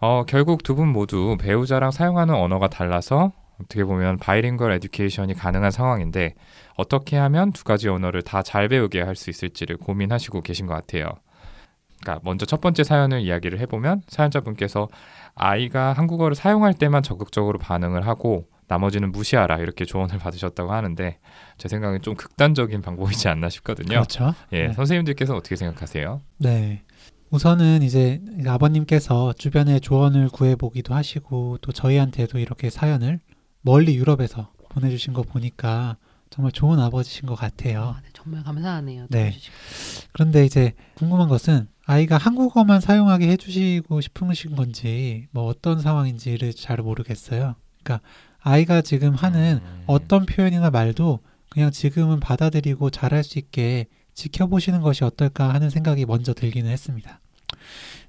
[0.00, 6.34] 어, 결국 두 분 모두 배우자랑 사용하는 언어가 달라서 어떻게 보면 바이링걸 에듀케이션이 가능한 상황인데
[6.76, 11.06] 어떻게 하면 두 가지 언어를 다 잘 배우게 할 수 있을지를 고민하시고 계신 것 같아요.
[12.06, 14.88] 그러니까 먼저 첫 번째 사연을 이야기를 해보면 사연자분께서
[15.34, 21.18] 아이가 한국어를 사용할 때만 적극적으로 반응을 하고 나머지는 무시하라 이렇게 조언을 받으셨다고 하는데
[21.58, 23.88] 제 생각엔 좀 극단적인 방법이지 않나 싶거든요.
[23.88, 24.34] 그렇죠.
[24.52, 24.72] 예, 네.
[24.72, 26.22] 선생님들께서 어떻게 생각하세요?
[26.38, 26.84] 네.
[27.30, 33.18] 우선은 이제 아버님께서 주변에 조언을 구해보기도 하시고 또 저희한테도 이렇게 사연을
[33.62, 35.96] 멀리 유럽에서 보내주신 거 보니까
[36.30, 37.96] 정말 좋은 아버지신 것 같아요.
[37.96, 39.06] 아, 네, 정말 감사하네요.
[39.10, 39.32] 네.
[40.12, 47.54] 그런데 이제 궁금한 것은 아이가 한국어만 사용하게 해주시고 싶으신 건지 뭐 어떤 상황인지를 잘 모르겠어요.
[47.82, 48.06] 그러니까
[48.40, 49.82] 아이가 지금 하는 음.
[49.86, 56.34] 어떤 표현이나 말도 그냥 지금은 받아들이고 잘할 수 있게 지켜보시는 것이 어떨까 하는 생각이 먼저
[56.34, 57.20] 들기는 했습니다.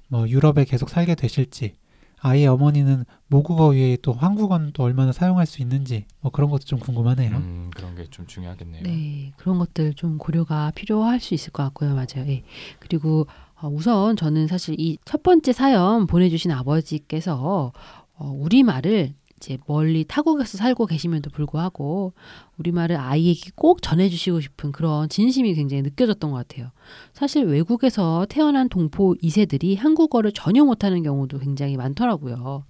[0.08, 1.74] 뭐 유럽에 계속 살게 되실지
[2.20, 6.80] 아이의 어머니는 모국어 외에 또 한국어는 또 얼마나 사용할 수 있는지 뭐 그런 것도 좀
[6.80, 7.36] 궁금하네요.
[7.36, 8.82] 음, 그런 게 좀 중요하겠네요.
[8.82, 11.94] 네, 그런 것들 좀 고려가 필요할 수 있을 것 같고요.
[11.94, 12.26] 맞아요.
[12.28, 12.42] 예.
[12.80, 17.72] 그리고 어, 우선 저는 사실 이 첫 번째 사연 보내주신 아버지께서
[18.14, 22.12] 어, 우리말을 이제 멀리 타국에서 살고 계심에도 불구하고
[22.58, 26.70] 우리말을 아이에게 꼭 전해주시고 싶은 그런 진심이 굉장히 느껴졌던 것 같아요.
[27.12, 32.64] 사실 외국에서 태어난 동포 2세들이 한국어를 전혀 못하는 경우도 굉장히 많더라고요.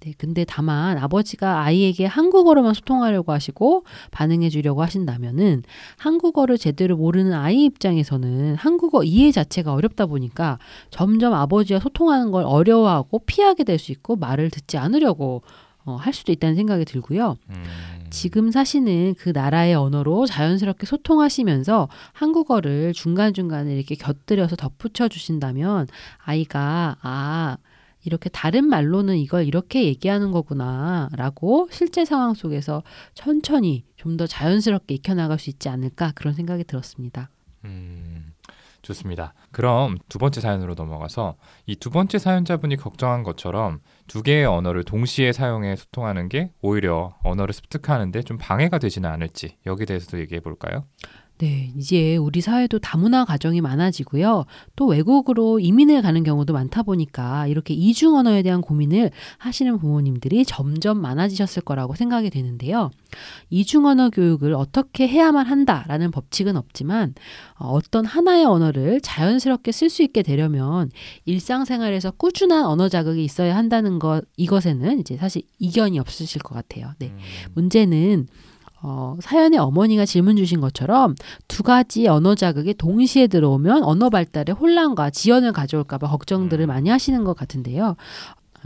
[0.00, 5.62] 네, 근데 다만 아버지가 아이에게 한국어로만 소통하려고 하시고 반응해 주려고 하신다면은
[5.98, 10.58] 한국어를 제대로 모르는 아이 입장에서는 한국어 이해 자체가 어렵다 보니까
[10.90, 15.42] 점점 아버지와 소통하는 걸 어려워하고 피하게 될 수 있고 말을 듣지 않으려고
[15.84, 17.36] 어, 할 수도 있다는 생각이 들고요.
[17.50, 17.64] 음,
[18.10, 25.86] 지금 사시는 그 나라의 언어로 자연스럽게 소통하시면서 한국어를 중간중간에 이렇게 곁들여서 덧붙여 주신다면
[26.24, 27.56] 아이가 아
[28.06, 32.82] 이렇게 다른 말로는 이걸 이렇게 얘기하는 거구나 라고 실제 상황 속에서
[33.14, 37.30] 천천히 좀 더 자연스럽게 익혀나갈 수 있지 않을까 그런 생각이 들었습니다.
[37.64, 38.13] 음,
[38.84, 39.34] 좋습니다.
[39.50, 45.32] 그럼 두 번째 사연으로 넘어가서 이 두 번째 사연자분이 걱정한 것처럼 두 개의 언어를 동시에
[45.32, 50.84] 사용해 소통하는 게 오히려 언어를 습득하는데 좀 방해가 되지는 않을지 여기에 대해서도 얘기해 볼까요?
[51.38, 54.44] 네, 이제 우리 사회도 다문화 가정이 많아지고요.
[54.76, 61.00] 또 외국으로 이민을 가는 경우도 많다 보니까 이렇게 이중 언어에 대한 고민을 하시는 부모님들이 점점
[61.00, 62.90] 많아지셨을 거라고 생각이 되는데요.
[63.50, 67.14] 이중 언어 교육을 어떻게 해야만 한다라는 법칙은 없지만
[67.58, 70.88] 어, 어떤 하나의 언어를 자연스럽게 쓸 수 있게 되려면
[71.24, 76.92] 일상생활에서 꾸준한 언어 자극이 있어야 한다는 것 이것에는 이제 사실 이견이 없으실 것 같아요.
[77.00, 77.08] 네.
[77.08, 77.18] 음,
[77.54, 78.28] 문제는
[78.86, 81.14] 어, 사연의 어머니가 질문 주신 것처럼
[81.48, 86.68] 두 가지 언어 자극이 동시에 들어오면 언어 발달에 혼란과 지연을 가져올까봐 걱정들을 음.
[86.68, 87.96] 많이 하시는 것 같은데요.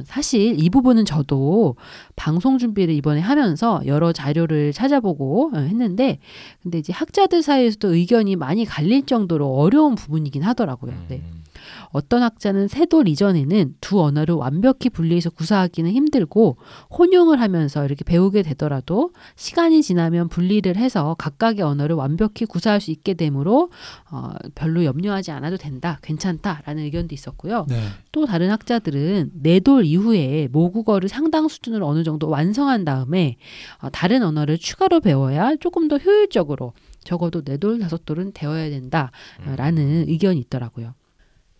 [0.05, 1.77] 사실 이 부분은 저도
[2.17, 6.19] 방송 준비를 이번에 하면서 여러 자료를 찾아보고 어, 했는데
[6.63, 10.95] 근데 이제 학자들 사이에서도 의견이 많이 갈릴 정도로 어려운 부분이긴 하더라고요.
[11.09, 11.23] 네.
[11.25, 11.45] 음,
[11.91, 16.57] 어떤 학자는 세돌 이전에는 두 언어를 완벽히 분리해서 구사하기는 힘들고
[16.97, 23.15] 혼용을 하면서 이렇게 배우게 되더라도 시간이 지나면 분리를 해서 각각의 언어를 완벽히 구사할 수 있게
[23.15, 23.71] 되므로
[24.11, 27.67] 어, 별로 염려하지 않아도 된다, 괜찮다라는 의견도 있었고요.
[27.69, 27.81] 네.
[28.13, 33.37] 또 다른 학자들은 내돌 이후에 모국어를 상당 수준으로 어느 정도 완성한 다음에
[33.81, 36.73] 어, 다른 언어를 추가로 배워야 조금 더 효율적으로
[37.05, 40.95] 적어도 네돌 다섯 돌은 되어야 된다라는 의견이 있더라고요.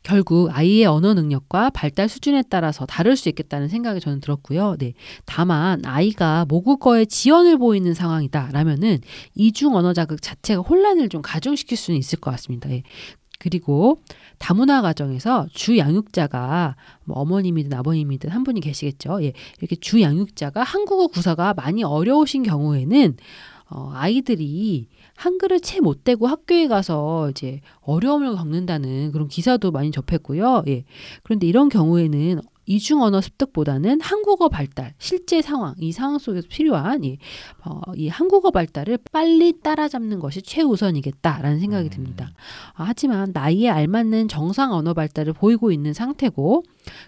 [0.03, 4.77] 결국 아이의 언어 능력과 발달 수준에 따라서 다를 수 있겠다는 생각이 저는 들었고요.
[4.79, 4.95] 네.
[5.25, 8.99] 다만 아이가 모국어에 지연을 보이는 상황이다라면은
[9.35, 12.71] 이중 언어 자극 자체가 혼란을 좀 가중시킬 수는 있을 것 같습니다.
[12.71, 12.83] 예.
[13.39, 14.03] 그리고
[14.39, 19.23] 다문화 가정에서 주 양육자가 뭐 어머님이든 아버님이든 한 분이 계시겠죠.
[19.23, 19.33] 예.
[19.59, 23.17] 이렇게 주 양육자가 한국어 구사가 많이 어려우신 경우에는
[23.71, 30.63] 어, 아이들이 한글을 채 못 대고 학교에 가서 이제 어려움을 겪는다는 그런 기사도 많이 접했고요.
[30.69, 30.85] 예.
[31.23, 37.17] 그런데 이런 경우에는 이중 언어 습득보다는 한국어 발달, 실제 상황, 이 상황 속에서 필요한 이,
[37.65, 42.31] 어, 이 한국어 발달을 빨리 따라잡는 것이 최우선이겠다라는 생각이 듭니다.
[42.75, 46.63] 아, 하지만 나이에 알맞는 정상 언어 발달을 보이고 있는 상태고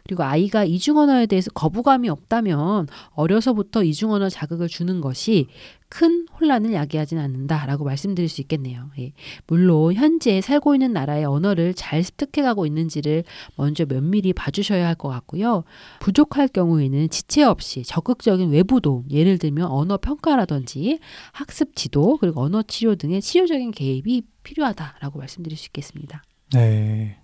[0.05, 5.47] 그리고 아이가 이중 언어에 대해서 거부감이 없다면 어려서부터 이중 언어 자극을 주는 것이
[5.93, 8.91] 큰 혼란을 야기하진 않는다라고 말씀드릴 수 있겠네요.
[9.01, 9.13] 예.
[9.49, 13.25] 물론 현재 살고 있는 나라의 언어를 잘 습득해가고 있는지를
[13.57, 15.65] 먼저 면밀히 봐주셔야 할 것 같고요.
[16.01, 21.01] 부족할 경우에는 지체 없이 적극적인 외부 도움, 예를 들면 언어 평가라든지
[21.33, 26.23] 학습 지도 그리고 언어 치료 등의 치료적인 개입이 필요하다라고 말씀드릴 수 있겠습니다.
[26.53, 27.17] 네.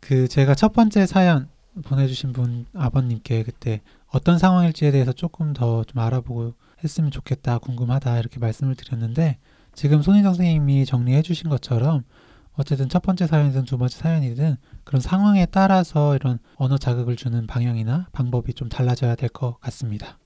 [0.00, 1.48] 그 제가 첫 번째 사연
[1.84, 8.38] 보내주신 분 아버님께 그때 어떤 상황일지에 대해서 조금 더 좀 알아보고 했으면 좋겠다, 궁금하다 이렇게
[8.38, 9.38] 말씀을 드렸는데
[9.74, 12.04] 지금 손희정 선생님이 정리해 주신 것처럼
[12.54, 18.08] 어쨌든 첫 번째 사연이든 두 번째 사연이든 그런 상황에 따라서 이런 언어 자극을 주는 방향이나
[18.12, 20.18] 방법이 좀 달라져야 될 것 같습니다.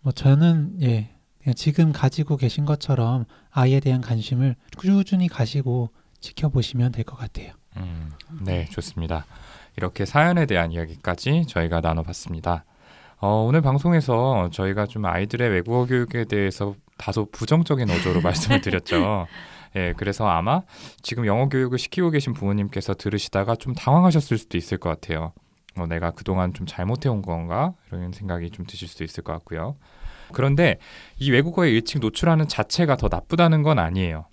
[0.00, 1.10] 뭐 저는 예
[1.42, 7.52] 그냥 지금 가지고 계신 것처럼 아이에 대한 관심을 꾸준히 가시고 지켜보시면 될 것 같아요.
[7.78, 8.12] 음,
[8.42, 9.24] 네, 좋습니다.
[9.76, 12.64] 이렇게 사연에 대한 이야기까지 저희가 나눠봤습니다.
[13.22, 19.26] 어, 오늘 방송에서 저희가 좀 아이들의 외국어 교육에 대해서 다소 부정적인 어조로 말씀을 드렸죠.
[19.76, 20.62] 예, 그래서 아마
[21.02, 25.32] 지금 영어 교육을 시키고 계신 부모님께서 들으시다가 좀 당황하셨을 수도 있을 것 같아요.
[25.76, 27.74] 어, 내가 그동안 좀 잘못해온 건가?
[27.92, 29.76] 이런 생각이 좀 드실 수도 있을 것 같고요.
[30.32, 30.78] 그런데
[31.18, 34.26] 이 외국어에 일찍 노출하는 자체가 더 나쁘다는 건 아니에요.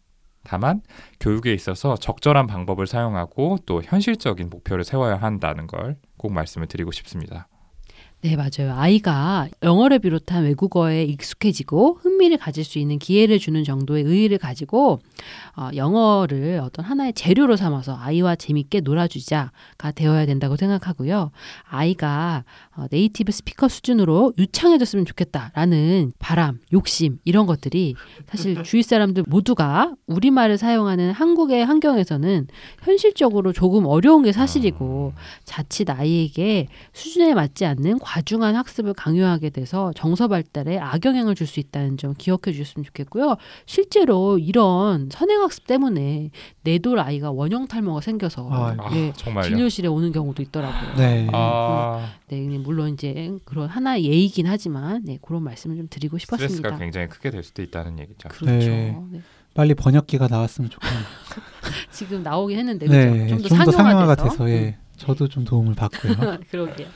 [0.44, 0.82] 다만
[1.20, 7.48] 교육에 있어서 적절한 방법을 사용하고 또 현실적인 목표를 세워야 한다는 걸 꼭 말씀을 드리고 싶습니다.
[8.22, 8.76] 네, 맞아요.
[8.76, 15.00] 아이가 영어를 비롯한 외국어에 익숙해지고 흥미를 가질 수 있는 기회를 주는 정도의 의의를 가지고
[15.56, 21.32] 어, 영어를 어떤 하나의 재료로 삼아서 아이와 재밌게 놀아주자가 되어야 된다고 생각하고요.
[21.64, 22.44] 아이가
[22.76, 27.96] 어, 네이티브 스피커 수준으로 유창해졌으면 좋겠다라는 바람, 욕심 이런 것들이
[28.28, 32.48] 사실 주위 사람들 모두가 우리말을 사용하는 한국의 환경에서는
[32.84, 35.14] 현실적으로 조금 어려운 게 사실이고
[35.46, 41.98] 자칫 아이에게 수준에 맞지 않는 과중한 학습을 강요하게 돼서 정서 발달에 악영향을 줄 수 있다는
[41.98, 43.36] 점 기억해 주셨으면 좋겠고요.
[43.66, 46.30] 실제로 이런 선행학습 때문에
[46.64, 49.48] 내돌 아이가 원형 탈모가 생겨서 아, 아, 예, 정말요?
[49.50, 50.96] 진료실에 오는 경우도 있더라고요.
[50.96, 51.28] 네.
[51.34, 56.48] 아, 네, 그냥 물론 이제 그런 하나의 예이긴 하지만 네, 그런 말씀을 좀 드리고 스트레스가
[56.48, 56.78] 싶었습니다.
[56.78, 58.30] 굉장히 크게 될 수도 있다는 얘기죠.
[58.30, 58.68] 그렇죠.
[58.68, 58.96] 네.
[59.12, 59.22] 네.
[59.56, 61.04] 빨리 번역기가 나왔으면 좋겠네요.
[61.92, 63.50] 지금 나오긴 했는데 네, 그죠?
[63.50, 64.30] 좀더 상용화가 돼서.
[64.30, 66.14] 돼서 예, 저도 좀 도움을 받고요.
[66.14, 66.88] 음, 그러게요.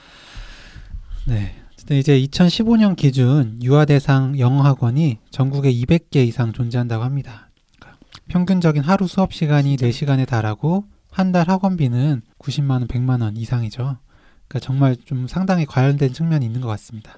[1.25, 1.55] 네.
[1.91, 7.49] 이제 2015년 기준 유아 대상 영어 학원이 전국에 200개 이상 존재한다고 합니다.
[7.77, 13.97] 그러니까 평균적인 하루 수업 시간이 4시간에 달하고 한 달 학원비는 90만 원, 100만 원 이상이죠.
[14.47, 17.17] 그러니까 정말 좀 상당히 과열된 측면이 있는 것 같습니다.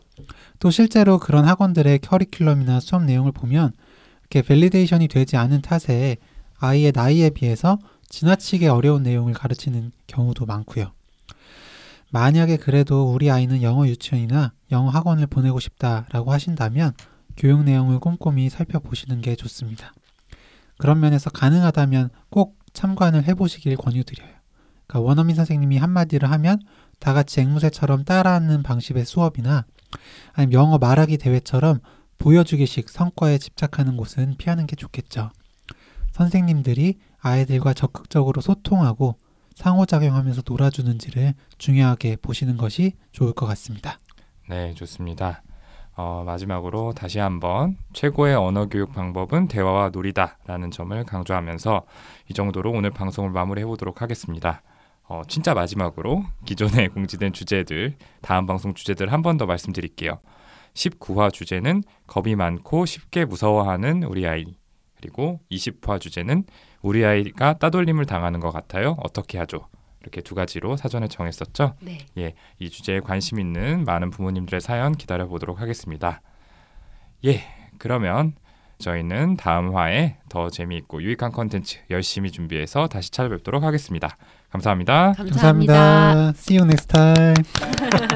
[0.59, 3.71] 또 실제로 그런 학원들의 커리큘럼이나 수업 내용을 보면
[4.21, 6.17] 이렇게 validation이 되지 않은 탓에
[6.57, 7.77] 아이의 나이에 비해서
[8.09, 10.91] 지나치게 어려운 내용을 가르치는 경우도 많고요.
[12.15, 16.93] 만약에 그래도 우리 아이는 영어 유치원이나 영어 학원을 보내고 싶다라고 하신다면
[17.35, 19.93] 교육 내용을 꼼꼼히 살펴보시는 게 좋습니다.
[20.77, 24.29] 그런 면에서 가능하다면 꼭 참관을 해보시길 권유드려요.
[24.87, 26.61] 그러니까 원어민 선생님이 한마디를 하면
[26.99, 29.65] 다 같이 앵무새처럼 따라하는 방식의 수업이나
[30.31, 31.81] 아니면 영어 말하기 대회처럼
[32.17, 35.31] 보여주기식 성과에 집착하는 곳은 피하는 게 좋겠죠.
[36.13, 39.17] 선생님들이 아이들과 적극적으로 소통하고
[39.55, 43.97] 상호작용하면서 놀아주는지를 중요하게 보시는 것이 좋을 것 같습니다.
[44.49, 45.41] 네, 좋습니다.
[45.97, 51.85] 어, 마지막으로 다시 한번 최고의 언어 교육 방법은 대화와 놀이다라는 점을 강조하면서
[52.29, 54.61] 이 정도로 오늘 방송을 마무리해 보도록 하겠습니다.
[55.07, 60.19] 어, 진짜 마지막으로 기존에 공지된 주제들 다음 방송 주제들 한 번 더 말씀드릴게요.
[60.73, 64.43] 19화 주제는 겁이 많고 쉽게 무서워하는 우리 아이
[64.97, 66.43] 그리고 20화 주제는
[66.85, 68.95] 우리 아이가 따돌림을 당하는 것 같아요.
[69.03, 69.67] 어떻게 하죠?
[70.01, 71.73] 이렇게 두 가지로 사전에 정했었죠.
[71.81, 72.35] 네.
[72.59, 76.21] 이 주제에 관심 있는 많은 부모님들의 사연 기다려 보도록 하겠습니다.
[77.25, 77.41] 예,
[77.79, 78.35] 그러면
[78.77, 84.15] 저희는 다음 화에 더 재미있고 유익한 컨텐츠 열심히 준비해서 다시 찾아뵙도록 하겠습니다.
[84.51, 85.13] 감사합니다.
[85.17, 85.73] 감사합니다.
[85.73, 86.33] 감사합니다.
[86.37, 88.05] See you next time.